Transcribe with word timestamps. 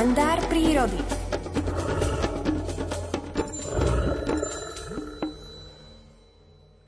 kalendár 0.00 0.40
prírody. 0.48 0.96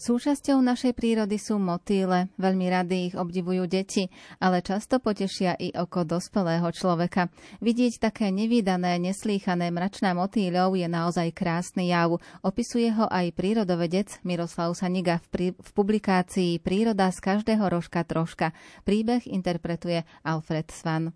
Súčasťou 0.00 0.56
našej 0.64 0.96
prírody 0.96 1.36
sú 1.36 1.60
motýle. 1.60 2.32
Veľmi 2.40 2.72
rady 2.72 3.12
ich 3.12 3.14
obdivujú 3.20 3.68
deti, 3.68 4.08
ale 4.40 4.64
často 4.64 4.96
potešia 4.96 5.60
i 5.60 5.76
oko 5.76 6.08
dospelého 6.08 6.64
človeka. 6.72 7.28
Vidieť 7.60 8.00
také 8.00 8.32
nevýdané, 8.32 8.96
neslýchané 8.96 9.68
mračná 9.68 10.16
motýľov 10.16 10.72
je 10.80 10.88
naozaj 10.88 11.36
krásny 11.36 11.92
jav. 11.92 12.16
Opisuje 12.40 12.96
ho 12.96 13.12
aj 13.12 13.36
prírodovedec 13.36 14.24
Miroslav 14.24 14.72
Saniga 14.72 15.20
v, 15.20 15.26
prí- 15.28 15.56
v 15.60 15.70
publikácii 15.76 16.64
Príroda 16.64 17.12
z 17.12 17.20
každého 17.20 17.68
rožka 17.68 18.08
troška. 18.08 18.56
Príbeh 18.88 19.28
interpretuje 19.28 20.00
Alfred 20.24 20.72
Svan. 20.72 21.12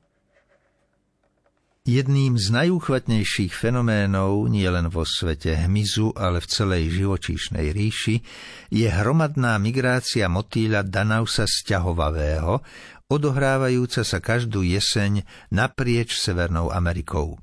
Jedným 1.87 2.35
z 2.35 2.51
najúchvatnejších 2.51 3.55
fenoménov 3.55 4.51
nielen 4.51 4.91
vo 4.91 5.07
svete 5.07 5.55
hmyzu, 5.55 6.19
ale 6.19 6.43
v 6.43 6.51
celej 6.51 6.99
živočíšnej 6.99 7.71
ríši 7.71 8.27
je 8.75 8.91
hromadná 8.91 9.55
migrácia 9.63 10.27
motýľa 10.27 10.83
Danausa 10.83 11.47
sťahovavého, 11.47 12.59
odohrávajúca 13.07 14.03
sa 14.03 14.19
každú 14.19 14.67
jeseň 14.67 15.23
naprieč 15.55 16.19
Severnou 16.19 16.75
Amerikou. 16.75 17.39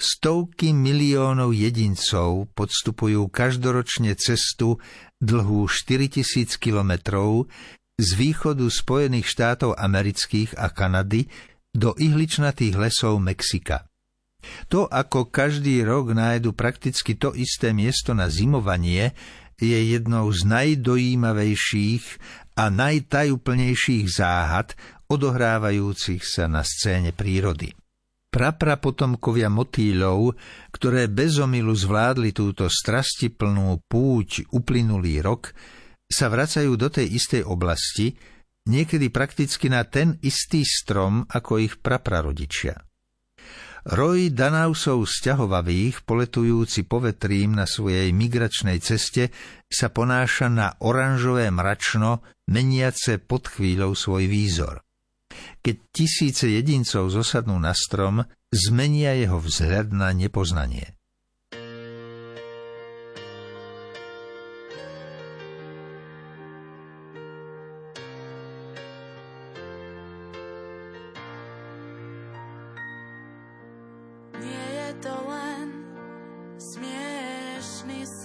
Stovky 0.00 0.72
miliónov 0.72 1.52
jedincov 1.52 2.48
podstupujú 2.56 3.28
každoročne 3.28 4.16
cestu 4.16 4.80
dlhú 5.20 5.68
4000 5.68 6.56
kilometrov 6.56 7.52
z 8.00 8.08
východu 8.16 8.64
Spojených 8.64 9.28
štátov 9.28 9.76
amerických 9.76 10.56
a 10.56 10.72
Kanady 10.72 11.28
do 11.74 11.94
ihličnatých 11.96 12.74
lesov 12.76 13.20
Mexika. 13.20 13.88
To, 14.70 14.86
ako 14.86 15.28
každý 15.28 15.82
rok 15.82 16.14
nájdu 16.14 16.54
prakticky 16.54 17.18
to 17.18 17.34
isté 17.34 17.74
miesto 17.74 18.14
na 18.14 18.30
zimovanie, 18.30 19.12
je 19.58 19.74
jednou 19.74 20.30
z 20.30 20.46
najdojímavejších 20.46 22.04
a 22.54 22.70
najtajúplnejších 22.70 24.06
záhad 24.06 24.78
odohrávajúcich 25.10 26.22
sa 26.22 26.46
na 26.46 26.62
scéne 26.62 27.10
prírody. 27.10 27.74
Prapra 28.28 28.76
potomkovia 28.76 29.48
motýľov, 29.48 30.36
ktoré 30.70 31.08
bez 31.08 31.40
omilu 31.40 31.72
zvládli 31.72 32.30
túto 32.30 32.68
strastiplnú 32.68 33.82
púť 33.88 34.46
uplynulý 34.52 35.24
rok, 35.24 35.56
sa 36.06 36.28
vracajú 36.28 36.76
do 36.76 36.88
tej 36.92 37.08
istej 37.18 37.42
oblasti, 37.48 38.14
niekedy 38.68 39.08
prakticky 39.08 39.72
na 39.72 39.82
ten 39.88 40.20
istý 40.20 40.62
strom 40.62 41.24
ako 41.26 41.58
ich 41.58 41.80
praprarodičia. 41.80 42.76
Roj 43.88 44.36
Danausov 44.36 45.08
sťahovavých, 45.08 46.04
poletujúci 46.04 46.84
povetrím 46.84 47.56
na 47.56 47.64
svojej 47.64 48.12
migračnej 48.12 48.84
ceste, 48.84 49.32
sa 49.64 49.88
ponáša 49.88 50.52
na 50.52 50.76
oranžové 50.84 51.48
mračno, 51.48 52.20
meniace 52.52 53.16
pod 53.16 53.48
chvíľou 53.48 53.96
svoj 53.96 54.28
výzor. 54.28 54.84
Keď 55.64 55.76
tisíce 55.88 56.52
jedincov 56.52 57.08
zosadnú 57.08 57.56
na 57.56 57.72
strom, 57.72 58.28
zmenia 58.52 59.16
jeho 59.16 59.40
vzhľad 59.40 59.94
na 59.94 60.12
nepoznanie. 60.12 60.97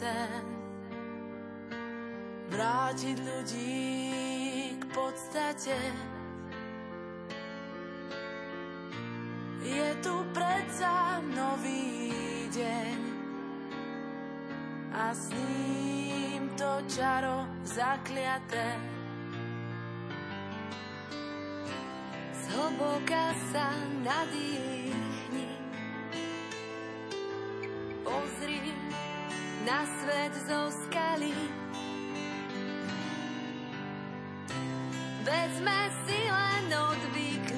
Sen. 0.03 0.44
Vrátiť 2.52 3.18
ľudí 3.24 3.88
k 4.75 4.84
podstate. 4.91 5.78
Je 9.64 9.88
tu 10.03 10.16
predsa 10.36 11.24
nový 11.31 12.12
deň 12.52 13.00
a 14.91 15.16
s 15.16 15.31
ním 15.31 16.52
to 16.59 16.72
čaro 16.91 17.47
zakliaté. 17.64 18.75
Zhlboka 22.44 23.31
sa 23.56 23.72
nadýchni 24.03 25.47
pozri 28.03 28.92
na 29.63 29.88
svet 29.88 30.34
zo 30.44 30.68
skaly. 30.68 31.31
Veď 35.24 35.50
sme 35.56 35.79
si 36.03 36.19
len 36.28 36.68
odvykli 36.68 37.53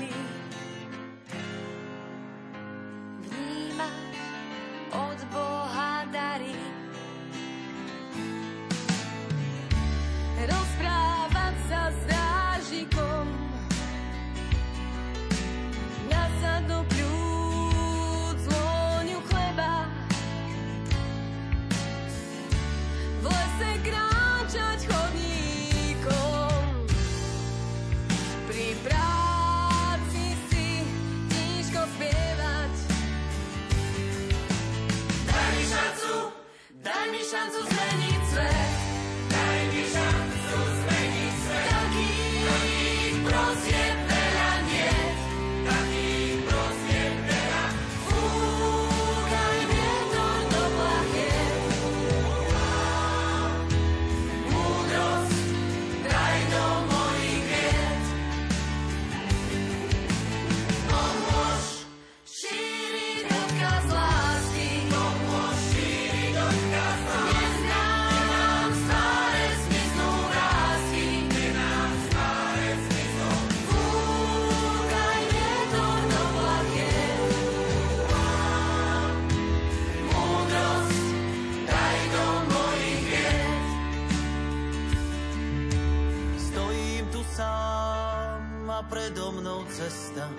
predo 88.90 89.32
mnou 89.32 89.66
cesta. 89.73 90.29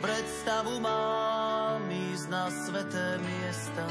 Predstavu 0.00 0.80
mám 0.80 1.84
ísť 1.92 2.26
na 2.32 2.48
sveté 2.48 3.20
miesta. 3.20 3.84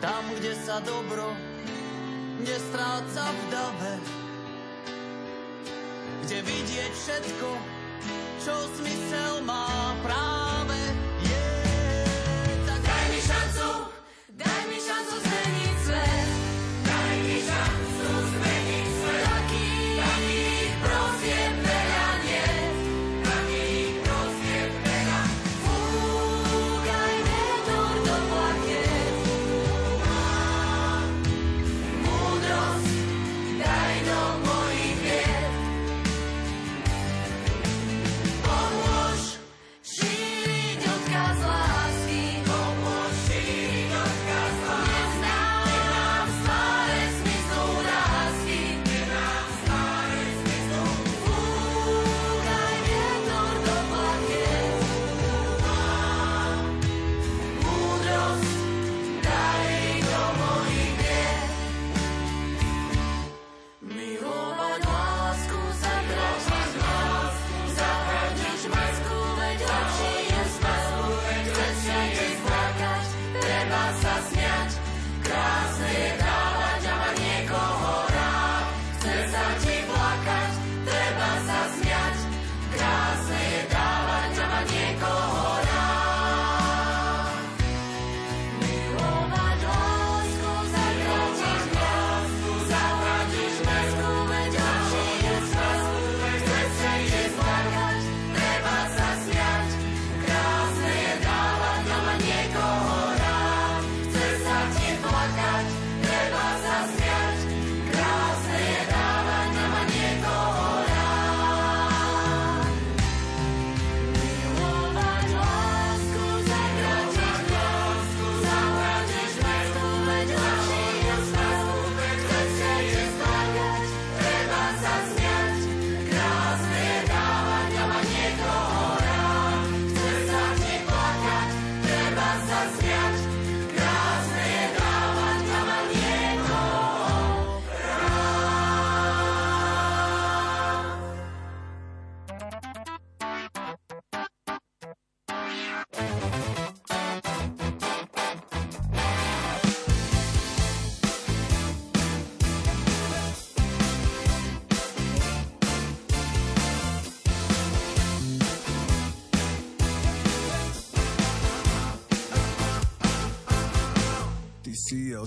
Tam, 0.00 0.24
kde 0.32 0.56
sa 0.64 0.80
dobro 0.80 1.36
nestráca 2.40 3.22
v 3.28 3.40
dave. 3.52 3.94
Kde 6.24 6.38
vidieť 6.40 6.92
všetko, 6.96 7.48
čo 8.40 8.54
smysel 8.80 9.44
má 9.44 9.92
práve. 10.00 10.49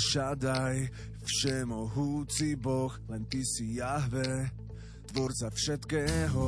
Shaddai, 0.04 0.92
všemohúci 1.24 2.60
Boh, 2.60 2.92
len 3.08 3.24
Ty 3.32 3.42
si 3.48 3.80
Jahve, 3.80 4.52
tvorca 5.08 5.48
všetkého, 5.54 6.44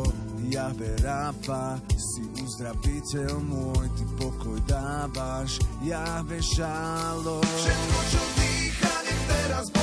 Jahve 0.52 0.92
Rafa, 1.00 1.80
si 1.96 2.24
uzdraviteľ 2.44 3.32
môj, 3.40 3.86
Ty 3.96 4.06
pokoj 4.20 4.60
dávaš, 4.68 5.62
Jahve 5.86 6.44
Šalo. 6.44 7.40
Všetko, 7.40 8.00
čo 8.12 8.22
dýcha, 8.36 8.96
teraz 9.30 9.75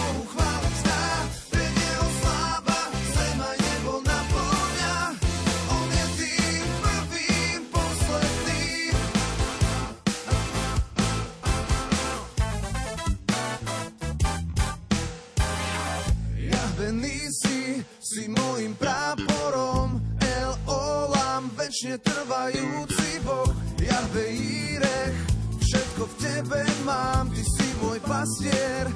Olam, 21.73 21.81
večne 21.81 21.97
trvajúci 22.05 23.25
Boh 23.25 23.49
Jahve 23.81 24.29
Jirech, 24.29 25.17
všetko 25.57 26.05
v 26.05 26.15
tebe 26.21 26.61
mám 26.85 27.33
Ty 27.33 27.41
si 27.41 27.69
môj 27.81 27.97
pastier 28.05 28.93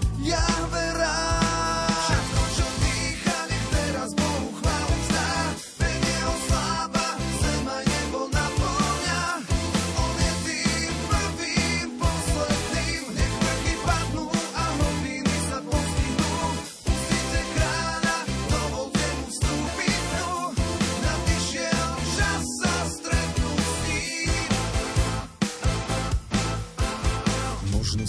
Jahve 27.87 28.03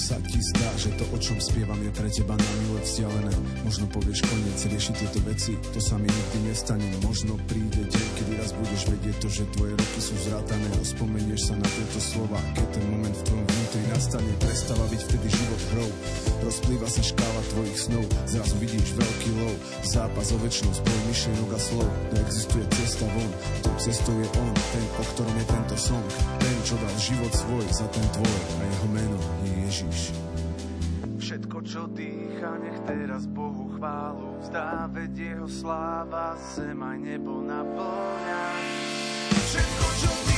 Rám 0.57 1.21
čom 1.21 1.37
spievam 1.37 1.77
je 1.77 1.91
pre 1.93 2.09
teba 2.09 2.33
na 2.33 2.51
milé 2.65 2.81
vzdialené. 2.81 3.29
Možno 3.61 3.85
povieš 3.93 4.25
koniec, 4.25 4.57
riešiť 4.57 4.95
tieto 4.97 5.19
veci 5.21 5.53
To 5.73 5.77
sa 5.77 6.01
mi 6.01 6.09
nikdy 6.09 6.49
nestane. 6.49 6.85
Možno 7.05 7.37
príde 7.45 7.85
deň, 7.85 8.07
kedy 8.17 8.31
raz 8.41 8.57
budeš 8.57 8.89
vedieť 8.89 9.15
to, 9.21 9.27
že 9.29 9.43
tvoje 9.53 9.73
roky 9.77 9.99
sú 10.01 10.15
zrátané 10.25 10.69
Spomenieš 10.81 11.53
sa 11.53 11.55
na 11.61 11.67
tieto 11.69 11.99
slova 12.01 12.41
Keď 12.57 12.67
ten 12.73 12.85
moment 12.89 13.15
v 13.21 13.23
tvojom 13.29 13.45
vnútri 13.45 13.83
nastane. 13.93 14.31
Prestáva 14.41 14.85
byť 14.89 15.01
vtedy 15.09 15.27
život 15.29 15.61
hrou. 15.73 15.89
Rozplýva 16.47 16.87
sa 16.89 17.01
škála 17.05 17.41
tvojich 17.53 17.77
snov. 17.77 18.05
Zrazu 18.25 18.55
vidíš 18.57 18.97
veľký 18.97 19.29
lov. 19.41 19.55
Zápas 19.85 20.33
o 20.33 20.37
väčšnosť, 20.41 20.79
boj 20.85 21.01
myšlienok 21.11 21.49
a 21.53 21.59
slov. 21.61 21.89
Neexistuje 22.17 22.65
cesta 22.81 23.05
von. 23.13 23.31
Tou 23.61 23.75
cestou 23.77 24.15
je 24.17 24.27
on, 24.41 24.53
ten, 24.73 24.85
o 24.95 25.03
ktorom 25.13 25.35
je 25.37 25.45
tento 25.49 25.75
song. 25.77 26.05
Ten, 26.41 26.55
čo 26.65 26.75
dal 26.81 26.95
život 26.97 27.33
svoj 27.33 27.65
za 27.69 27.85
ten 27.93 28.05
tvoj 28.15 28.37
A 28.57 28.63
jeho 28.63 28.87
meno 28.89 29.17
je 29.43 29.56
Ježiš 29.67 30.15
Všetko, 31.19 31.59
čo 31.67 31.91
dýcha, 31.91 32.55
nech 32.63 32.79
teraz 32.87 33.27
Bohu 33.27 33.67
chválu 33.75 34.39
vzdá, 34.39 34.87
jeho 35.11 35.43
sláva 35.43 36.39
zem 36.55 36.79
aj 36.79 36.95
nebo 37.03 37.43
naplňa. 37.43 38.43
Všetko, 39.35 39.85
čo 39.99 40.11
dýcha, 40.23 40.36